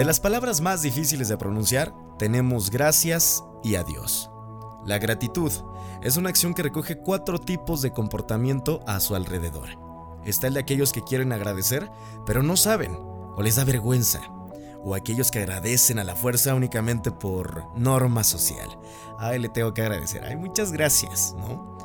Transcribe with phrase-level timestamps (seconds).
[0.00, 4.30] De las palabras más difíciles de pronunciar, tenemos gracias y adiós.
[4.86, 5.52] La gratitud
[6.00, 9.68] es una acción que recoge cuatro tipos de comportamiento a su alrededor.
[10.24, 11.90] Está el de aquellos que quieren agradecer,
[12.24, 14.22] pero no saben, o les da vergüenza,
[14.82, 18.70] o aquellos que agradecen a la fuerza únicamente por norma social.
[19.18, 20.24] Ay, le tengo que agradecer.
[20.24, 21.76] Ay, muchas gracias, ¿no?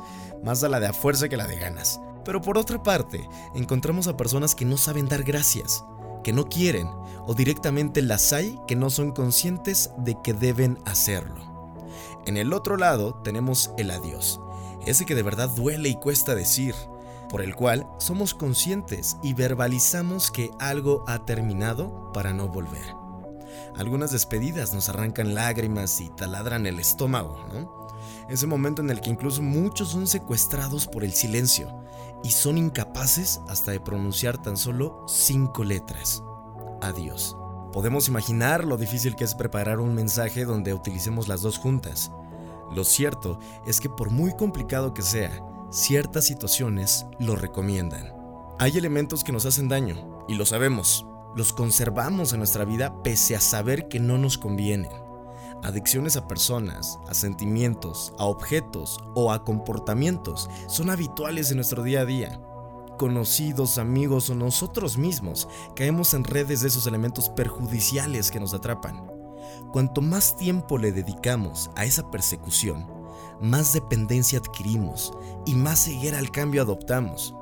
[0.42, 2.00] Más a la de a fuerza que la de ganas.
[2.24, 5.84] Pero por otra parte, encontramos a personas que no saben dar gracias,
[6.26, 6.90] que no quieren,
[7.24, 11.36] o directamente las hay que no son conscientes de que deben hacerlo.
[12.26, 14.40] En el otro lado tenemos el adiós,
[14.84, 16.74] ese que de verdad duele y cuesta decir,
[17.28, 22.92] por el cual somos conscientes y verbalizamos que algo ha terminado para no volver.
[23.76, 27.85] Algunas despedidas nos arrancan lágrimas y taladran el estómago, ¿no?
[28.28, 31.80] Ese momento en el que incluso muchos son secuestrados por el silencio
[32.24, 36.22] y son incapaces hasta de pronunciar tan solo cinco letras.
[36.82, 37.36] Adiós.
[37.72, 42.10] Podemos imaginar lo difícil que es preparar un mensaje donde utilicemos las dos juntas.
[42.74, 45.30] Lo cierto es que por muy complicado que sea,
[45.70, 48.12] ciertas situaciones lo recomiendan.
[48.58, 51.06] Hay elementos que nos hacen daño, y lo sabemos.
[51.36, 54.90] Los conservamos en nuestra vida pese a saber que no nos convienen.
[55.62, 62.02] Adicciones a personas, a sentimientos, a objetos o a comportamientos son habituales en nuestro día
[62.02, 62.40] a día.
[62.98, 69.06] Conocidos, amigos o nosotros mismos caemos en redes de esos elementos perjudiciales que nos atrapan.
[69.72, 72.86] Cuanto más tiempo le dedicamos a esa persecución,
[73.40, 75.12] más dependencia adquirimos
[75.44, 77.34] y más ceguera al cambio adoptamos.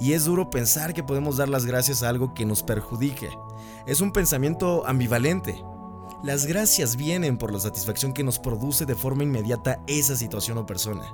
[0.00, 3.30] Y es duro pensar que podemos dar las gracias a algo que nos perjudique.
[3.86, 5.62] Es un pensamiento ambivalente.
[6.22, 10.66] Las gracias vienen por la satisfacción que nos produce de forma inmediata esa situación o
[10.66, 11.10] persona.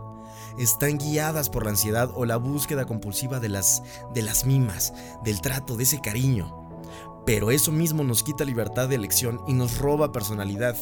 [0.59, 5.41] Están guiadas por la ansiedad o la búsqueda compulsiva de las, de las mimas, del
[5.41, 6.69] trato, de ese cariño.
[7.25, 10.77] Pero eso mismo nos quita libertad de elección y nos roba personalidad.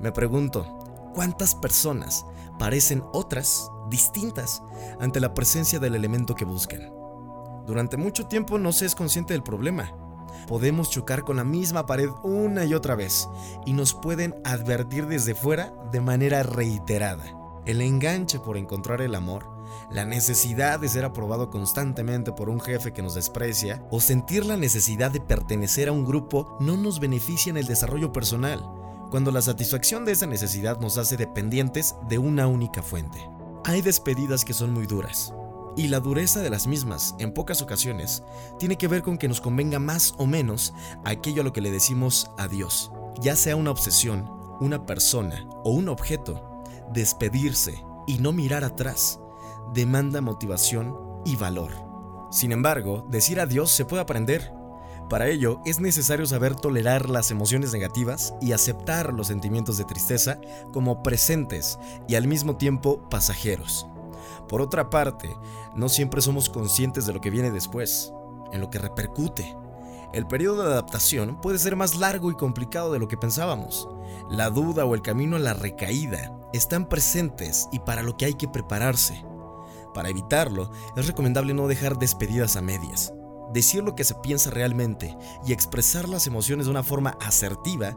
[0.00, 2.26] Me pregunto, ¿cuántas personas
[2.58, 4.64] parecen otras, distintas,
[4.98, 6.92] ante la presencia del elemento que buscan?
[7.66, 9.94] Durante mucho tiempo no se es consciente del problema.
[10.46, 13.28] Podemos chocar con la misma pared una y otra vez
[13.66, 17.24] y nos pueden advertir desde fuera de manera reiterada.
[17.66, 19.54] El enganche por encontrar el amor
[19.90, 24.56] la necesidad de ser aprobado constantemente por un jefe que nos desprecia o sentir la
[24.56, 28.64] necesidad de pertenecer a un grupo no nos beneficia en el desarrollo personal,
[29.10, 33.18] cuando la satisfacción de esa necesidad nos hace dependientes de una única fuente.
[33.64, 35.32] Hay despedidas que son muy duras,
[35.76, 38.22] y la dureza de las mismas, en pocas ocasiones,
[38.58, 40.72] tiene que ver con que nos convenga más o menos
[41.04, 44.30] aquello a lo que le decimos adiós, ya sea una obsesión,
[44.60, 46.62] una persona o un objeto,
[46.92, 49.18] despedirse y no mirar atrás
[49.72, 51.70] demanda motivación y valor.
[52.30, 54.52] Sin embargo, decir adiós se puede aprender.
[55.08, 60.40] Para ello es necesario saber tolerar las emociones negativas y aceptar los sentimientos de tristeza
[60.72, 63.86] como presentes y al mismo tiempo pasajeros.
[64.48, 65.36] Por otra parte,
[65.74, 68.12] no siempre somos conscientes de lo que viene después,
[68.52, 69.56] en lo que repercute.
[70.12, 73.88] El periodo de adaptación puede ser más largo y complicado de lo que pensábamos.
[74.30, 78.34] La duda o el camino a la recaída están presentes y para lo que hay
[78.34, 79.24] que prepararse.
[79.92, 83.12] Para evitarlo, es recomendable no dejar despedidas a medias.
[83.52, 85.16] Decir lo que se piensa realmente
[85.46, 87.96] y expresar las emociones de una forma asertiva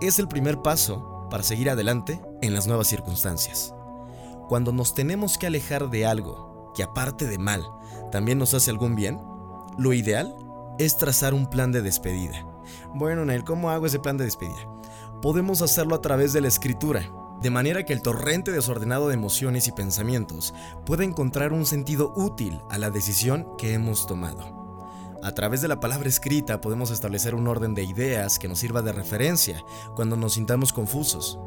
[0.00, 3.75] es el primer paso para seguir adelante en las nuevas circunstancias.
[4.48, 7.64] Cuando nos tenemos que alejar de algo que aparte de mal,
[8.12, 9.20] también nos hace algún bien,
[9.78, 10.36] lo ideal
[10.78, 12.46] es trazar un plan de despedida.
[12.94, 14.68] Bueno, Nail, ¿cómo hago ese plan de despedida?
[15.22, 19.68] Podemos hacerlo a través de la escritura de manera que el torrente desordenado de emociones
[19.68, 24.56] y pensamientos pueda encontrar un sentido útil a la decisión que hemos tomado.
[25.22, 28.82] A través de la palabra escrita podemos establecer un orden de ideas que nos sirva
[28.82, 29.62] de referencia
[29.94, 31.38] cuando nos sintamos confusos.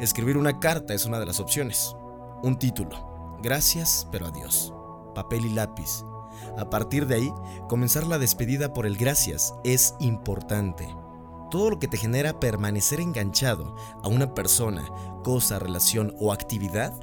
[0.00, 1.94] Escribir una carta es una de las opciones.
[2.42, 3.38] Un título.
[3.42, 4.72] Gracias, pero adiós.
[5.14, 6.04] Papel y lápiz.
[6.56, 7.34] A partir de ahí,
[7.68, 10.88] comenzar la despedida por el gracias es importante.
[11.50, 14.88] Todo lo que te genera permanecer enganchado a una persona,
[15.22, 16.94] cosa, relación o actividad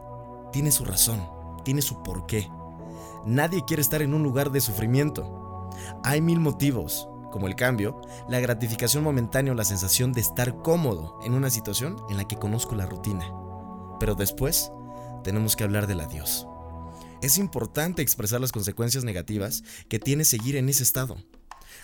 [0.51, 1.21] tiene su razón,
[1.63, 2.49] tiene su porqué.
[3.25, 5.69] Nadie quiere estar en un lugar de sufrimiento.
[6.03, 11.19] Hay mil motivos, como el cambio, la gratificación momentánea o la sensación de estar cómodo
[11.23, 13.31] en una situación en la que conozco la rutina.
[13.99, 14.71] Pero después
[15.27, 16.47] tenemos que hablar del adiós.
[17.21, 21.17] Es importante expresar las consecuencias negativas que tiene seguir en ese estado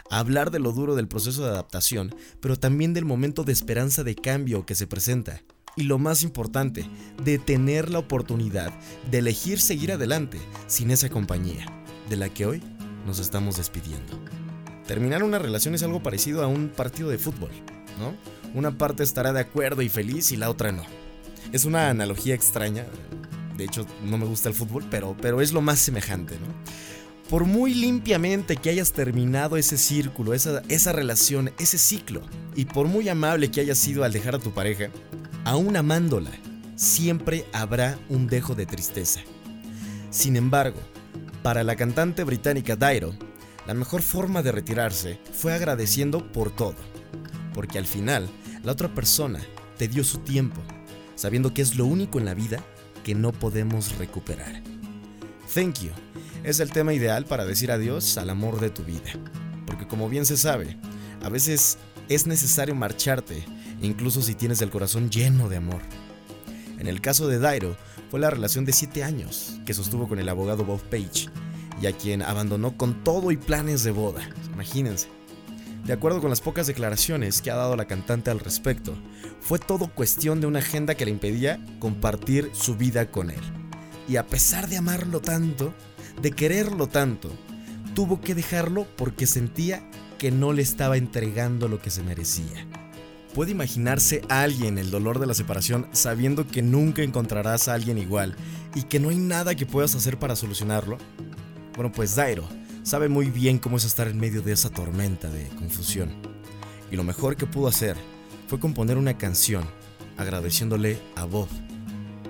[0.10, 4.16] hablar de lo duro del proceso de adaptación, pero también del momento de esperanza de
[4.16, 5.42] cambio que se presenta.
[5.76, 6.86] Y lo más importante,
[7.22, 8.72] de tener la oportunidad
[9.12, 11.66] de elegir seguir adelante sin esa compañía,
[12.10, 12.64] de la que hoy
[13.06, 14.20] nos estamos despidiendo.
[14.88, 17.52] Terminar una relación es algo parecido a un partido de fútbol.
[18.00, 18.16] ¿no?
[18.54, 20.84] Una parte estará de acuerdo y feliz y la otra no.
[21.52, 22.86] Es una analogía extraña.
[23.58, 26.48] De hecho, no me gusta el fútbol, pero, pero es lo más semejante, ¿no?
[27.30, 32.22] Por muy limpiamente que hayas terminado ese círculo, esa, esa relación, ese ciclo,
[32.56, 34.90] y por muy amable que hayas sido al dejar a tu pareja,
[35.46, 36.32] aún amándola,
[36.76, 39.22] siempre habrá un dejo de tristeza.
[40.10, 40.80] Sin embargo,
[41.42, 43.14] para la cantante británica Dairo,
[43.66, 46.76] la mejor forma de retirarse fue agradeciendo por todo,
[47.54, 48.30] porque al final
[48.64, 49.40] la otra persona
[49.78, 50.62] te dio su tiempo,
[51.16, 52.64] sabiendo que es lo único en la vida
[53.04, 54.62] que no podemos recuperar.
[55.54, 55.92] Thank you
[56.44, 59.12] es el tema ideal para decir adiós al amor de tu vida,
[59.66, 60.78] porque como bien se sabe,
[61.24, 61.78] a veces
[62.10, 63.46] es necesario marcharte,
[63.82, 65.82] incluso si tienes el corazón lleno de amor.
[66.80, 67.78] En el caso de Dairo,
[68.12, 71.30] fue la relación de 7 años que sostuvo con el abogado Bob Page,
[71.82, 75.08] y a quien abandonó con todo y planes de boda, imagínense.
[75.86, 78.96] De acuerdo con las pocas declaraciones que ha dado la cantante al respecto,
[79.42, 83.42] fue todo cuestión de una agenda que le impedía compartir su vida con él.
[84.08, 85.74] Y a pesar de amarlo tanto,
[86.22, 87.30] de quererlo tanto,
[87.96, 89.84] tuvo que dejarlo porque sentía
[90.18, 92.66] que no le estaba entregando lo que se merecía.
[93.34, 98.38] ¿Puede imaginarse alguien el dolor de la separación sabiendo que nunca encontrarás a alguien igual
[98.74, 100.98] y que no hay nada que puedas hacer para solucionarlo?
[101.76, 102.48] Bueno, pues Dairo
[102.84, 106.12] sabe muy bien cómo es estar en medio de esa tormenta de confusión.
[106.92, 107.96] Y lo mejor que pudo hacer
[108.48, 109.64] fue componer una canción
[110.18, 111.48] agradeciéndole a Bob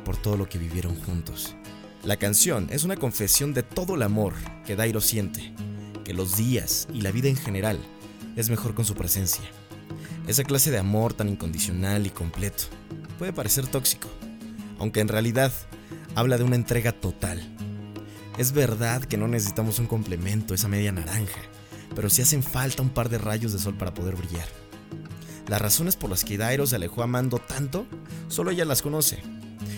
[0.05, 1.55] por todo lo que vivieron juntos.
[2.03, 4.33] La canción es una confesión de todo el amor
[4.65, 5.53] que Dairo siente,
[6.05, 7.79] que los días y la vida en general
[8.35, 9.43] es mejor con su presencia.
[10.27, 12.65] Esa clase de amor tan incondicional y completo
[13.17, 14.07] puede parecer tóxico,
[14.79, 15.51] aunque en realidad
[16.15, 17.52] habla de una entrega total
[18.37, 21.39] es verdad que no necesitamos un complemento, esa media naranja,
[21.95, 24.47] pero sí hacen falta un par de rayos de sol para poder brillar.
[25.47, 27.85] Las razones por las que Dairo se alejó amando tanto,
[28.29, 29.21] solo ella las conoce.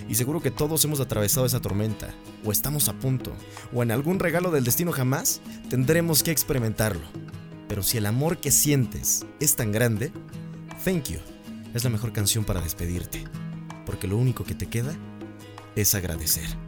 [0.07, 2.13] Y seguro que todos hemos atravesado esa tormenta,
[2.43, 3.33] o estamos a punto,
[3.73, 7.07] o en algún regalo del destino jamás, tendremos que experimentarlo.
[7.67, 10.11] Pero si el amor que sientes es tan grande,
[10.83, 11.19] Thank You
[11.73, 13.23] es la mejor canción para despedirte,
[13.85, 14.95] porque lo único que te queda
[15.75, 16.64] es agradecer.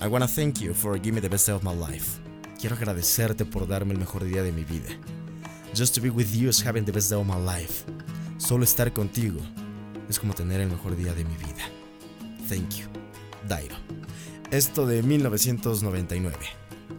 [0.00, 2.20] I wanna thank you for giving me the best day of my life.
[2.60, 4.90] Quiero agradecerte por darme el mejor día de mi vida.
[5.74, 7.84] Just to be with you is having the best day of my life.
[8.38, 9.40] Solo estar contigo
[10.08, 11.68] es como tener el mejor día de mi vida.
[12.48, 12.86] Thank you.
[13.48, 13.74] Dairo.
[14.52, 16.36] Esto de 1999.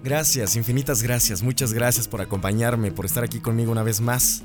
[0.04, 4.44] Gracias, infinitas gracias, muchas gracias por acompañarme, por estar aquí conmigo una vez más.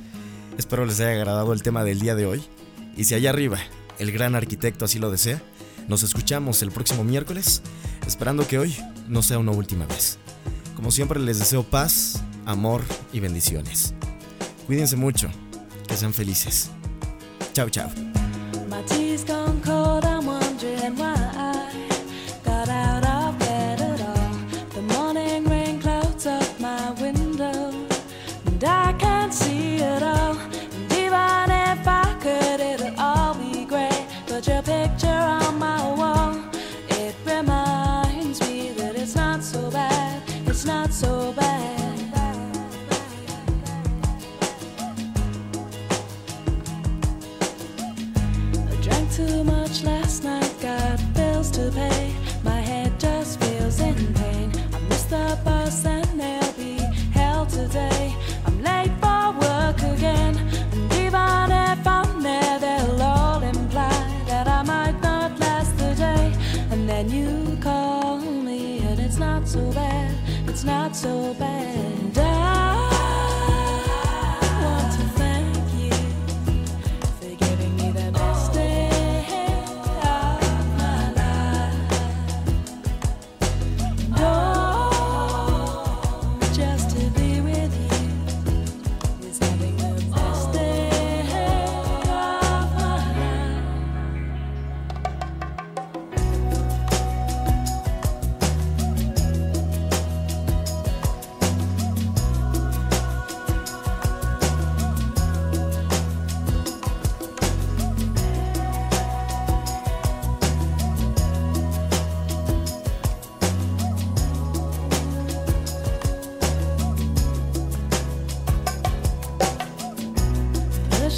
[0.59, 2.45] Espero les haya agradado el tema del día de hoy.
[2.97, 3.59] Y si allá arriba
[3.99, 5.43] el gran arquitecto así lo desea,
[5.89, 7.63] nos escuchamos el próximo miércoles,
[8.07, 8.77] esperando que hoy
[9.09, 10.19] no sea una última vez.
[10.77, 12.83] Como siempre les deseo paz, amor
[13.13, 13.95] y bendiciones.
[14.67, 15.29] Cuídense mucho,
[15.87, 16.71] que sean felices.
[17.53, 18.14] Chao, chao.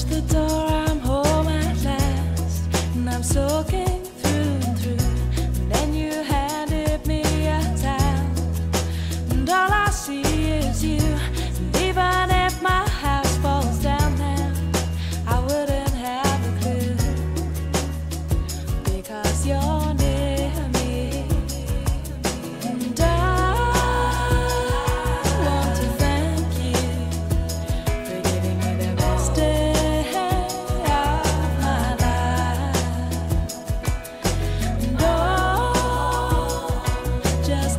[0.09, 2.63] The door, I'm home at last,
[2.95, 3.86] and I'm soaking.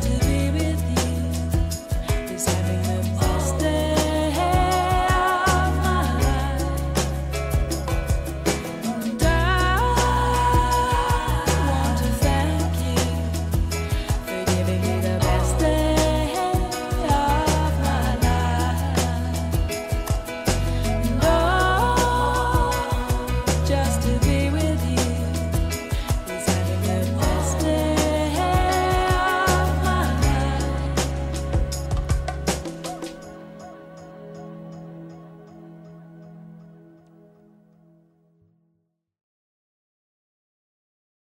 [0.00, 0.37] to be